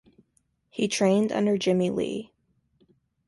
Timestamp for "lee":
1.91-2.31